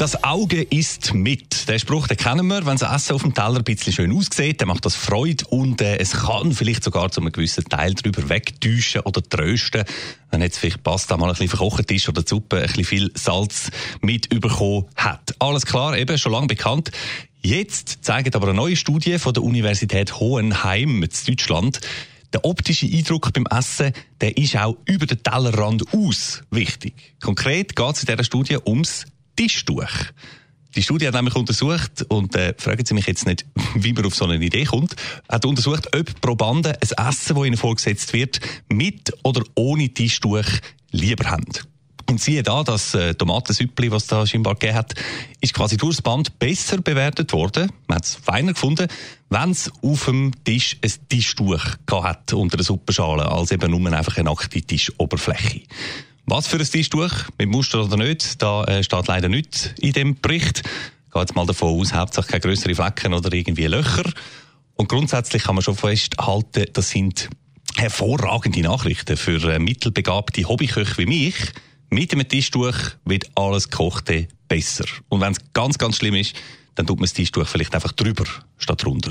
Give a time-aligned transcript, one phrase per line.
[0.00, 1.68] das Auge isst mit.
[1.68, 2.64] Den Spruch den kennen wir.
[2.64, 5.82] Wenn das Essen auf dem Teller ein bisschen schön aussieht, dann macht das Freude und
[5.82, 9.84] äh, es kann vielleicht sogar zu einem gewissen Teil darüber wegtäuschen oder trösten,
[10.30, 13.10] wenn jetzt vielleicht Pasta mal ein bisschen verkocht ist oder die Suppe ein bisschen viel
[13.14, 13.70] Salz
[14.00, 15.34] mit überkommen hat.
[15.38, 16.90] Alles klar, eben schon lange bekannt.
[17.42, 21.80] Jetzt zeigt aber eine neue Studie von der Universität Hohenheim in Deutschland,
[22.32, 23.92] der optische Eindruck beim Essen,
[24.22, 26.94] der ist auch über den Tellerrand aus wichtig.
[27.20, 29.04] Konkret geht es in dieser Studie ums
[29.40, 29.88] Tischtuch.
[30.76, 34.14] Die Studie hat nämlich untersucht, und äh, fragen Sie mich jetzt nicht, wie man auf
[34.14, 34.94] so eine Idee kommt,
[35.30, 40.44] hat untersucht, ob Probanden ein Essen, das ihnen vorgesetzt wird, mit oder ohne Tischtuch
[40.90, 41.46] lieber haben.
[42.06, 44.94] Und siehe da, das äh, Tomatensüppli, was da scheinbar gegeben hat,
[45.40, 47.72] ist quasi durchs Band besser bewertet worden.
[47.88, 48.88] Man hat es feiner gefunden,
[49.30, 54.18] wenn es auf dem Tisch ein Tischtuch hat unter der Suppenschale, als eben nur einfach
[54.18, 55.62] eine nackte Tischoberfläche.
[56.30, 60.14] Was für ein Tischtuch, mit Muster oder nicht, da äh, steht leider nicht in dem
[60.14, 60.62] Bericht.
[61.06, 64.08] Ich gehe jetzt mal davon aus, hauptsächlich keine größeren Flecken oder irgendwie Löcher.
[64.74, 67.28] Und grundsätzlich kann man schon festhalten, das sind
[67.74, 71.34] hervorragende Nachrichten für äh, mittelbegabte Hobbyköche wie mich.
[71.90, 74.84] Mit dem Tischtuch wird alles Gekochte besser.
[75.08, 76.36] Und wenn es ganz, ganz schlimm ist,
[76.76, 78.24] dann tut man das Tischtuch vielleicht einfach drüber
[78.56, 79.10] statt runter.